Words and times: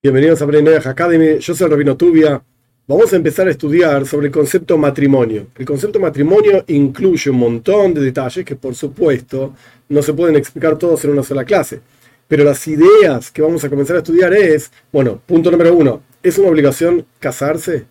Bienvenidos 0.00 0.40
a 0.40 0.44
Brainerd 0.44 0.86
Academy, 0.86 1.40
yo 1.40 1.56
soy 1.56 1.68
Rabino 1.68 1.96
Tubia. 1.96 2.40
Vamos 2.86 3.12
a 3.12 3.16
empezar 3.16 3.48
a 3.48 3.50
estudiar 3.50 4.06
sobre 4.06 4.28
el 4.28 4.32
concepto 4.32 4.78
matrimonio. 4.78 5.48
El 5.56 5.66
concepto 5.66 5.98
matrimonio 5.98 6.62
incluye 6.68 7.30
un 7.30 7.38
montón 7.38 7.94
de 7.94 8.02
detalles 8.02 8.44
que 8.44 8.54
por 8.54 8.76
supuesto 8.76 9.56
no 9.88 10.00
se 10.00 10.12
pueden 10.12 10.36
explicar 10.36 10.78
todos 10.78 11.04
en 11.04 11.10
una 11.10 11.24
sola 11.24 11.44
clase. 11.44 11.80
Pero 12.28 12.44
las 12.44 12.64
ideas 12.68 13.32
que 13.32 13.42
vamos 13.42 13.64
a 13.64 13.68
comenzar 13.68 13.96
a 13.96 13.98
estudiar 13.98 14.32
es, 14.34 14.70
bueno, 14.92 15.20
punto 15.26 15.50
número 15.50 15.74
uno, 15.74 16.00
¿es 16.22 16.38
una 16.38 16.50
obligación 16.50 17.04
casarse? 17.18 17.86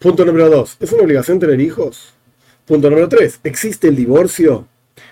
Punto 0.00 0.24
número 0.24 0.50
dos, 0.50 0.76
¿es 0.80 0.90
una 0.90 1.04
obligación 1.04 1.38
tener 1.38 1.60
hijos? 1.60 2.14
Punto 2.66 2.90
número 2.90 3.08
tres, 3.08 3.38
¿existe 3.44 3.86
el 3.86 3.94
divorcio? 3.94 4.66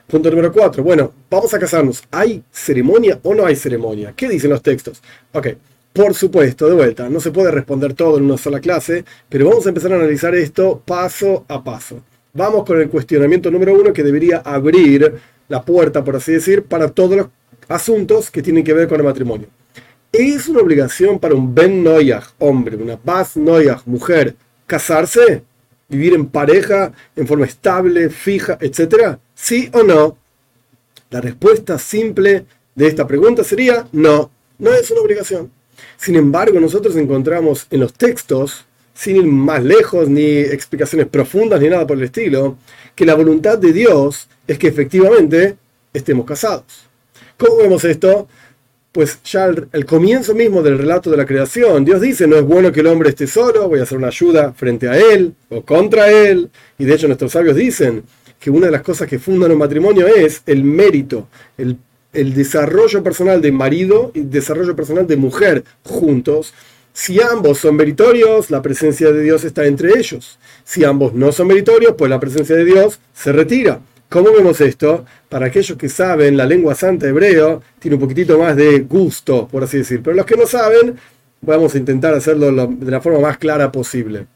Punto 0.08 0.28
número 0.28 0.52
cuatro, 0.52 0.82
bueno, 0.82 1.12
vamos 1.30 1.54
a 1.54 1.58
casarnos. 1.60 2.02
¿Hay 2.10 2.42
ceremonia 2.50 3.20
o 3.22 3.32
no 3.32 3.46
hay 3.46 3.54
ceremonia? 3.54 4.12
¿Qué 4.16 4.28
dicen 4.28 4.50
los 4.50 4.60
textos? 4.60 5.00
Ok. 5.32 5.50
Por 5.96 6.12
supuesto, 6.12 6.68
de 6.68 6.74
vuelta, 6.74 7.08
no 7.08 7.20
se 7.20 7.30
puede 7.30 7.50
responder 7.50 7.94
todo 7.94 8.18
en 8.18 8.24
una 8.24 8.36
sola 8.36 8.60
clase, 8.60 9.02
pero 9.30 9.48
vamos 9.48 9.64
a 9.64 9.70
empezar 9.70 9.94
a 9.94 9.96
analizar 9.96 10.34
esto 10.34 10.82
paso 10.84 11.46
a 11.48 11.64
paso. 11.64 12.02
Vamos 12.34 12.66
con 12.66 12.78
el 12.78 12.90
cuestionamiento 12.90 13.50
número 13.50 13.72
uno 13.72 13.94
que 13.94 14.02
debería 14.02 14.42
abrir 14.44 15.14
la 15.48 15.62
puerta, 15.62 16.04
por 16.04 16.16
así 16.16 16.32
decir, 16.32 16.64
para 16.64 16.90
todos 16.90 17.16
los 17.16 17.26
asuntos 17.68 18.30
que 18.30 18.42
tienen 18.42 18.62
que 18.62 18.74
ver 18.74 18.88
con 18.88 19.00
el 19.00 19.06
matrimonio. 19.06 19.46
¿Es 20.12 20.46
una 20.48 20.60
obligación 20.60 21.18
para 21.18 21.34
un 21.34 21.54
Ben 21.54 21.82
Noyach, 21.82 22.26
hombre, 22.40 22.76
una 22.76 22.98
Bas 23.02 23.34
Noyach, 23.38 23.86
mujer, 23.86 24.36
casarse? 24.66 25.44
¿Vivir 25.88 26.12
en 26.12 26.26
pareja, 26.26 26.92
en 27.16 27.26
forma 27.26 27.46
estable, 27.46 28.10
fija, 28.10 28.58
etcétera? 28.60 29.18
¿Sí 29.34 29.70
o 29.72 29.82
no? 29.82 30.18
La 31.08 31.22
respuesta 31.22 31.78
simple 31.78 32.44
de 32.74 32.86
esta 32.86 33.06
pregunta 33.06 33.42
sería 33.42 33.88
no, 33.92 34.30
no 34.58 34.74
es 34.74 34.90
una 34.90 35.00
obligación. 35.00 35.56
Sin 35.96 36.16
embargo, 36.16 36.60
nosotros 36.60 36.96
encontramos 36.96 37.66
en 37.70 37.80
los 37.80 37.92
textos, 37.92 38.64
sin 38.94 39.16
ir 39.16 39.26
más 39.26 39.62
lejos, 39.62 40.08
ni 40.08 40.38
explicaciones 40.38 41.06
profundas, 41.06 41.60
ni 41.60 41.68
nada 41.68 41.86
por 41.86 41.98
el 41.98 42.04
estilo, 42.04 42.56
que 42.94 43.04
la 43.04 43.14
voluntad 43.14 43.58
de 43.58 43.72
Dios 43.72 44.28
es 44.46 44.58
que 44.58 44.68
efectivamente 44.68 45.56
estemos 45.92 46.26
casados. 46.26 46.86
¿Cómo 47.36 47.56
vemos 47.58 47.84
esto? 47.84 48.28
Pues 48.92 49.22
ya 49.24 49.46
el, 49.46 49.84
comienzo 49.84 50.34
mismo 50.34 50.62
del 50.62 50.78
relato 50.78 51.10
de 51.10 51.18
la 51.18 51.26
creación, 51.26 51.84
Dios 51.84 52.00
dice, 52.00 52.26
no 52.26 52.36
es 52.36 52.44
bueno 52.44 52.72
que 52.72 52.80
el 52.80 52.86
hombre 52.86 53.10
esté 53.10 53.26
solo, 53.26 53.68
voy 53.68 53.80
a 53.80 53.82
hacer 53.82 53.98
una 53.98 54.06
ayuda 54.06 54.54
frente 54.54 54.88
a 54.88 54.96
él 54.96 55.34
o 55.50 55.62
contra 55.62 56.10
él. 56.10 56.50
Y 56.78 56.86
de 56.86 56.94
hecho 56.94 57.06
nuestros 57.06 57.32
sabios 57.32 57.56
dicen 57.56 58.04
que 58.40 58.50
una 58.50 58.66
de 58.66 58.72
las 58.72 58.82
cosas 58.82 59.06
que 59.06 59.18
fundan 59.18 59.52
un 59.52 59.58
matrimonio 59.58 60.06
es 60.06 60.42
el 60.46 60.64
mérito, 60.64 61.28
el 61.58 61.76
el 62.16 62.34
desarrollo 62.34 63.02
personal 63.02 63.40
de 63.40 63.52
marido 63.52 64.10
y 64.14 64.22
desarrollo 64.22 64.74
personal 64.74 65.06
de 65.06 65.16
mujer 65.16 65.64
juntos. 65.84 66.54
Si 66.92 67.20
ambos 67.20 67.58
son 67.58 67.76
meritorios, 67.76 68.50
la 68.50 68.62
presencia 68.62 69.12
de 69.12 69.22
Dios 69.22 69.44
está 69.44 69.66
entre 69.66 69.98
ellos. 69.98 70.38
Si 70.64 70.82
ambos 70.82 71.12
no 71.12 71.30
son 71.30 71.48
meritorios, 71.48 71.94
pues 71.96 72.10
la 72.10 72.18
presencia 72.18 72.56
de 72.56 72.64
Dios 72.64 72.98
se 73.12 73.32
retira. 73.32 73.80
¿Cómo 74.08 74.32
vemos 74.32 74.60
esto? 74.60 75.04
Para 75.28 75.46
aquellos 75.46 75.76
que 75.76 75.88
saben 75.88 76.36
la 76.36 76.46
lengua 76.46 76.74
santa 76.74 77.06
hebreo, 77.06 77.62
tiene 77.78 77.96
un 77.96 78.00
poquitito 78.00 78.38
más 78.38 78.56
de 78.56 78.80
gusto, 78.80 79.46
por 79.46 79.64
así 79.64 79.78
decir. 79.78 80.00
Pero 80.02 80.16
los 80.16 80.24
que 80.24 80.36
no 80.36 80.46
saben, 80.46 80.96
vamos 81.42 81.74
a 81.74 81.78
intentar 81.78 82.14
hacerlo 82.14 82.50
de 82.66 82.90
la 82.90 83.00
forma 83.00 83.20
más 83.20 83.36
clara 83.36 83.70
posible. 83.70 84.26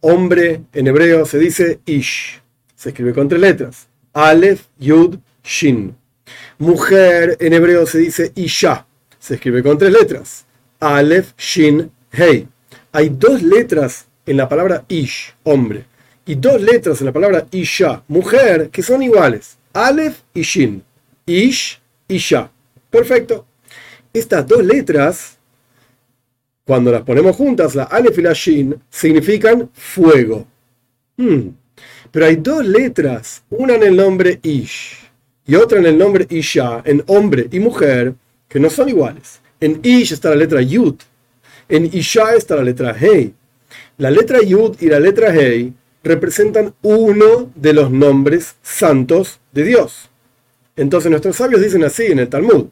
Hombre 0.00 0.60
en 0.74 0.86
hebreo 0.88 1.24
se 1.24 1.38
dice 1.38 1.80
ish. 1.86 2.42
Se 2.74 2.90
escribe 2.90 3.14
con 3.14 3.28
tres 3.28 3.40
letras. 3.40 3.88
Aleph, 4.12 4.66
Yud, 4.78 5.16
Shin. 5.42 5.96
Mujer 6.58 7.36
en 7.40 7.52
hebreo 7.52 7.84
se 7.84 7.98
dice 7.98 8.32
Isha. 8.34 8.86
Se 9.18 9.34
escribe 9.34 9.62
con 9.62 9.76
tres 9.76 9.92
letras. 9.92 10.46
Aleph, 10.80 11.34
Shin, 11.36 11.90
Hei. 12.10 12.48
Hay 12.92 13.10
dos 13.10 13.42
letras 13.42 14.06
en 14.24 14.38
la 14.38 14.48
palabra 14.48 14.84
Ish, 14.88 15.34
hombre, 15.42 15.84
y 16.24 16.34
dos 16.34 16.60
letras 16.62 17.00
en 17.00 17.06
la 17.06 17.12
palabra 17.12 17.46
Isha, 17.50 18.02
mujer, 18.08 18.70
que 18.70 18.82
son 18.82 19.02
iguales. 19.02 19.58
Aleph 19.74 20.20
y 20.32 20.40
Shin. 20.42 20.82
Ish, 21.26 21.78
Isha. 22.08 22.50
Perfecto. 22.88 23.44
Estas 24.14 24.46
dos 24.46 24.64
letras, 24.64 25.36
cuando 26.64 26.90
las 26.90 27.02
ponemos 27.02 27.36
juntas, 27.36 27.74
la 27.74 27.84
Aleph 27.84 28.18
y 28.18 28.22
la 28.22 28.32
Shin, 28.32 28.82
significan 28.88 29.68
fuego. 29.74 30.46
Hmm. 31.18 31.50
Pero 32.10 32.24
hay 32.24 32.36
dos 32.36 32.64
letras, 32.64 33.42
una 33.50 33.74
en 33.74 33.82
el 33.82 33.96
nombre 33.96 34.40
Ish 34.42 35.05
y 35.46 35.54
otra 35.54 35.78
en 35.78 35.86
el 35.86 35.96
nombre 35.96 36.26
Isha, 36.28 36.82
en 36.84 37.02
hombre 37.06 37.48
y 37.50 37.60
mujer, 37.60 38.14
que 38.48 38.60
no 38.60 38.70
son 38.70 38.88
iguales. 38.88 39.40
En 39.60 39.80
Ish 39.82 40.12
está 40.12 40.30
la 40.30 40.36
letra 40.36 40.60
Yud, 40.60 40.96
en 41.68 41.86
Isha 41.92 42.34
está 42.34 42.56
la 42.56 42.62
letra 42.62 42.96
Hei. 42.98 43.34
La 43.98 44.10
letra 44.10 44.40
Yud 44.42 44.76
y 44.80 44.86
la 44.86 45.00
letra 45.00 45.34
Hei 45.34 45.72
representan 46.04 46.74
uno 46.82 47.50
de 47.54 47.72
los 47.72 47.90
nombres 47.90 48.54
santos 48.62 49.40
de 49.52 49.64
Dios. 49.64 50.08
Entonces 50.76 51.10
nuestros 51.10 51.36
sabios 51.36 51.60
dicen 51.60 51.82
así 51.82 52.04
en 52.04 52.20
el 52.20 52.28
Talmud. 52.28 52.66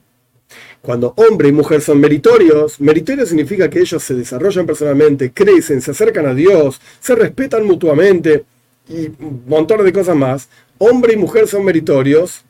Cuando 0.81 1.15
hombre 1.17 1.49
y 1.49 1.53
mujer 1.53 1.81
son 1.81 1.99
meritorios, 1.99 2.79
meritorio 2.79 3.25
significa 3.25 3.71
que 3.71 3.81
ellos 3.81 4.03
se 4.03 4.15
desarrollan 4.15 4.67
personalmente, 4.67 5.33
crecen, 5.33 5.81
se 5.81 5.93
acercan 5.93 6.27
a 6.27 6.35
Dios, 6.35 6.81
se 7.01 7.15
respetan 7.15 7.65
mutuamente 7.65 8.45
y 8.89 9.07
un 9.07 9.43
montón 9.47 9.83
de 9.85 9.93
cosas 9.93 10.15
más. 10.15 10.49
Hombre 10.79 11.15
y 11.15 11.17
mujer 11.17 11.49
son 11.49 11.65
meritorios 11.65 12.45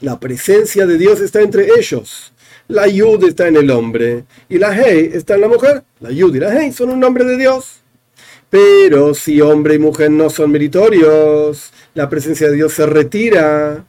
la 0.00 0.20
presencia 0.20 0.86
de 0.86 0.98
Dios 0.98 1.20
está 1.20 1.40
entre 1.40 1.68
ellos. 1.78 2.32
La 2.68 2.86
Yud 2.86 3.24
está 3.24 3.48
en 3.48 3.56
el 3.56 3.70
hombre 3.70 4.24
y 4.48 4.58
la 4.58 4.76
Hei 4.76 5.10
está 5.14 5.36
en 5.36 5.42
la 5.42 5.48
mujer. 5.48 5.84
La 6.00 6.10
Yud 6.10 6.34
y 6.34 6.40
la 6.40 6.52
Hei 6.52 6.72
son 6.72 6.90
un 6.90 7.00
nombre 7.00 7.24
de 7.24 7.36
Dios. 7.36 7.80
Pero 8.50 9.14
si 9.14 9.40
hombre 9.40 9.74
y 9.74 9.78
mujer 9.78 10.10
no 10.10 10.30
son 10.30 10.50
meritorios, 10.50 11.72
la 11.94 12.08
presencia 12.08 12.48
de 12.48 12.56
Dios 12.56 12.72
se 12.72 12.86
retira. 12.86 13.84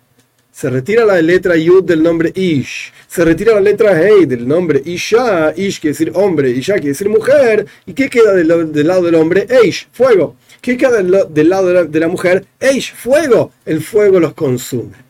Se 0.51 0.69
retira 0.69 1.05
la 1.05 1.21
letra 1.21 1.55
Yud 1.55 1.83
del 1.83 2.01
nombre 2.01 2.31
Ish. 2.33 2.91
Se 3.07 3.25
retira 3.25 3.53
la 3.53 3.61
letra 3.61 3.99
Hei 3.99 4.25
del 4.25 4.47
nombre 4.47 4.81
Isha. 4.85 5.53
Ish 5.55 5.79
quiere 5.79 5.93
decir 5.93 6.11
hombre, 6.15 6.49
Isha 6.51 6.75
quiere 6.75 6.89
decir 6.89 7.09
mujer. 7.09 7.65
¿Y 7.85 7.93
qué 7.93 8.09
queda 8.09 8.33
del, 8.33 8.47
lado 8.87 9.03
del 9.03 9.15
hombre? 9.15 9.45
Eish, 9.49 9.87
fuego. 9.91 10.35
¿Qué 10.61 10.77
queda 10.77 10.97
del, 10.97 11.11
lado 11.11 11.67
de 11.67 11.73
la, 11.73 11.83
de 11.83 11.99
la 11.99 12.07
mujer? 12.07 12.45
Eish, 12.59 12.93
fuego. 12.93 13.51
El 13.65 13.81
fuego 13.81 14.19
los 14.19 14.33
consume. 14.33 15.06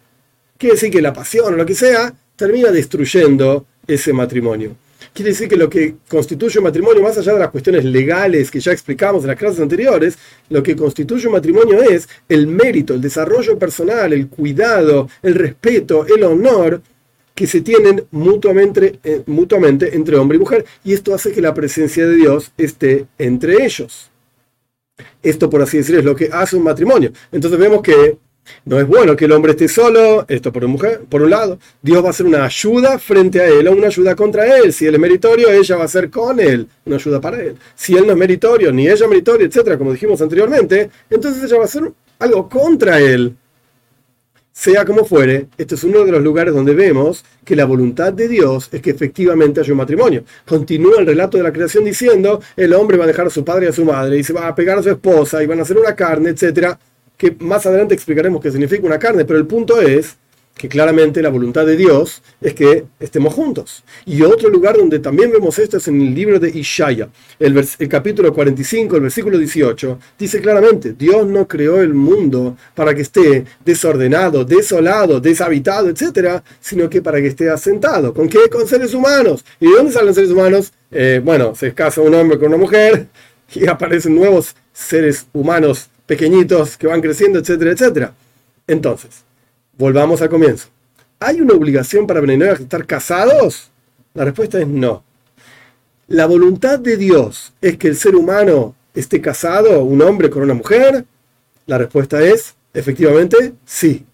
Quiere 0.58 0.76
decir 0.76 0.92
que 0.92 1.02
la 1.02 1.14
pasión 1.14 1.54
o 1.54 1.58
lo 1.58 1.66
que 1.66 1.76
sea 1.76 2.14
termina 2.36 2.72
destruyendo 2.72 3.66
ese 3.86 4.14
matrimonio. 4.14 4.76
Quiere 5.14 5.32
decir 5.32 5.48
que 5.48 5.56
lo 5.56 5.70
que 5.70 5.96
constituye 6.08 6.60
un 6.60 6.66
matrimonio, 6.66 7.02
más 7.02 7.18
allá 7.18 7.34
de 7.34 7.40
las 7.40 7.50
cuestiones 7.50 7.86
legales 7.86 8.52
que 8.52 8.60
ya 8.60 8.72
explicamos 8.72 9.24
en 9.24 9.30
las 9.30 9.38
clases 9.38 9.60
anteriores, 9.60 10.18
lo 10.50 10.62
que 10.62 10.76
constituye 10.76 11.28
un 11.28 11.34
matrimonio 11.34 11.82
es 11.82 12.08
el 12.30 12.48
mérito, 12.48 12.94
el 12.94 13.02
desarrollo 13.02 13.58
personal, 13.58 14.14
el 14.14 14.28
cuidado, 14.28 15.10
el 15.22 15.36
respeto, 15.36 16.06
el 16.06 16.24
honor 16.24 16.82
que 17.34 17.48
se 17.48 17.62
tienen 17.62 18.06
mutuamente, 18.12 19.00
eh, 19.04 19.22
mutuamente 19.28 19.96
entre 19.96 20.18
hombre 20.18 20.38
y 20.38 20.40
mujer. 20.40 20.66
Y 20.84 20.94
esto 20.94 21.14
hace 21.14 21.32
que 21.32 21.42
la 21.42 21.54
presencia 21.54 22.08
de 22.08 22.16
Dios 22.16 22.52
esté 22.58 23.06
entre 23.18 23.64
ellos. 23.64 24.10
Esto, 25.22 25.50
por 25.50 25.62
así 25.62 25.78
decirlo, 25.78 26.00
es 26.00 26.06
lo 26.06 26.16
que 26.16 26.30
hace 26.32 26.56
un 26.56 26.64
matrimonio. 26.64 27.12
Entonces 27.32 27.60
vemos 27.60 27.82
que 27.82 28.18
no 28.66 28.80
es 28.80 28.88
bueno 28.88 29.16
que 29.16 29.26
el 29.26 29.32
hombre 29.32 29.52
esté 29.52 29.68
solo, 29.68 30.26
esto 30.28 30.52
por, 30.52 30.68
mujer, 30.68 31.02
por 31.10 31.22
un 31.22 31.30
lado. 31.30 31.60
Dios 31.82 32.04
va 32.04 32.08
a 32.08 32.10
hacer 32.12 32.26
una 32.26 32.46
ayuda 32.46 33.00
frente 33.00 33.40
a 33.40 33.48
él 33.48 33.68
o 33.68 33.72
una 33.72 33.88
ayuda 33.88 34.16
contra 34.16 34.58
él. 34.58 34.74
Si 34.74 34.86
él 34.86 34.96
es 34.96 35.00
meritorio, 35.00 35.50
ella 35.52 35.76
va 35.76 35.86
a 35.86 35.88
ser 35.88 36.10
con 36.10 36.40
él, 36.40 36.68
una 36.86 36.98
ayuda 36.98 37.22
para 37.22 37.42
él. 37.42 37.56
Si 37.76 37.96
él 37.96 38.06
no 38.06 38.14
es 38.14 38.18
meritorio, 38.18 38.72
ni 38.72 38.88
ella 38.88 39.06
es 39.06 39.10
meritoria, 39.10 39.48
etcétera, 39.48 39.78
como 39.78 39.92
dijimos 39.92 40.22
anteriormente, 40.22 40.90
entonces 41.10 41.44
ella 41.44 41.58
va 41.58 41.64
a 41.64 41.66
hacer 41.66 41.92
algo 42.20 42.50
contra 42.50 43.00
él. 43.00 43.36
Sea 44.52 44.86
como 44.86 45.06
fuere, 45.06 45.50
este 45.56 45.76
es 45.76 45.84
uno 45.84 46.04
de 46.04 46.12
los 46.12 46.24
lugares 46.24 46.52
donde 46.52 46.74
vemos 46.74 47.24
que 47.46 47.56
la 47.56 47.66
voluntad 47.66 48.12
de 48.12 48.28
Dios 48.28 48.70
es 48.72 48.82
que 48.82 48.90
efectivamente 48.90 49.60
haya 49.60 49.72
un 49.72 49.78
matrimonio. 49.78 50.24
Continúa 50.48 51.00
el 51.00 51.06
relato 51.06 51.38
de 51.38 51.44
la 51.44 51.54
creación 51.54 51.86
diciendo, 51.86 52.42
el 52.56 52.74
hombre 52.74 52.98
va 52.98 53.04
a 53.04 53.08
dejar 53.08 53.28
a 53.28 53.30
su 53.30 53.46
padre 53.46 53.68
y 53.68 53.70
a 53.70 53.74
su 53.74 53.86
madre 53.86 54.18
y 54.18 54.24
se 54.24 54.34
va 54.34 54.48
a 54.48 54.56
pegar 54.56 54.80
a 54.80 54.82
su 54.82 54.90
esposa 54.90 55.44
y 55.44 55.46
van 55.46 55.60
a 55.60 55.62
hacer 55.62 55.78
una 55.78 55.96
carne, 55.96 56.32
etcétera 56.32 56.80
que 57.18 57.36
más 57.40 57.66
adelante 57.66 57.96
explicaremos 57.96 58.42
qué 58.42 58.52
significa 58.52 58.86
una 58.86 59.00
carne, 59.00 59.26
pero 59.26 59.40
el 59.40 59.48
punto 59.48 59.82
es 59.82 60.18
que 60.58 60.68
claramente 60.68 61.22
la 61.22 61.30
voluntad 61.30 61.66
de 61.66 61.78
Dios 61.78 62.22
es 62.42 62.54
que 62.54 62.86
estemos 63.00 63.34
juntos. 63.34 63.84
Y 64.06 64.22
otro 64.24 64.50
lugar 64.50 64.76
donde 64.76 65.00
también 65.00 65.32
vemos 65.32 65.60
esto 65.60 65.78
es 65.78 65.88
en 65.88 66.02
el 66.02 66.14
libro 66.14 66.40
de 66.40 66.50
Ishaya, 66.50 67.10
el, 67.40 67.68
capítulo 67.88 68.34
45, 68.34 68.96
el 68.96 69.02
versículo 69.04 69.38
18, 69.38 70.00
dice 70.18 70.42
claramente, 70.42 70.94
Dios 70.94 71.28
no 71.28 71.48
creó 71.48 71.82
el 71.82 71.94
mundo 71.94 72.58
para 72.74 72.96
que 72.96 73.02
esté 73.04 73.46
desordenado, 73.64 74.44
desolado, 74.44 75.20
deshabitado, 75.20 75.90
etc., 75.90 76.42
sino 76.60 76.90
que 76.90 77.02
para 77.02 77.22
que 77.22 77.28
esté 77.28 77.50
asentado. 77.50 78.14
¿Con 78.14 78.28
qué? 78.28 78.50
Con 78.52 78.68
seres 78.68 78.94
humanos. 78.94 79.46
¿Y 79.60 79.68
de 79.68 79.78
dónde 79.78 79.92
salen 79.92 80.14
seres 80.14 80.32
humanos? 80.32 80.74
Eh, 80.90 81.22
bueno, 81.24 81.54
se 81.56 81.74
casa 81.74 82.02
un 82.02 82.16
hombre 82.16 82.40
con 82.40 82.48
una 82.48 82.58
mujer 82.58 83.08
y 83.54 83.68
aparecen 83.68 84.16
nuevos 84.16 84.56
seres 84.74 85.28
humanos 85.34 85.90
pequeñitos 86.08 86.78
que 86.78 86.88
van 86.88 87.02
creciendo, 87.02 87.38
etcétera, 87.38 87.72
etcétera. 87.72 88.14
Entonces, 88.66 89.24
volvamos 89.78 90.22
al 90.22 90.30
comienzo. 90.30 90.70
¿Hay 91.20 91.42
una 91.42 91.54
obligación 91.54 92.08
para 92.08 92.22
Benenoach 92.22 92.62
estar 92.62 92.86
casados? 92.86 93.70
La 94.14 94.26
respuesta 94.26 94.60
es 94.60 94.68
no. 94.68 95.04
¿La 96.08 96.26
voluntad 96.26 96.80
de 96.80 96.98
Dios 96.98 97.54
es 97.62 97.78
que 97.78 97.88
el 97.88 97.98
ser 97.98 98.16
humano 98.16 98.76
esté 98.96 99.22
casado, 99.22 99.84
un 99.84 100.02
hombre 100.02 100.30
con 100.30 100.42
una 100.42 100.54
mujer? 100.54 101.06
La 101.66 101.78
respuesta 101.78 102.22
es, 102.22 102.56
efectivamente, 102.74 103.54
sí. 103.66 104.06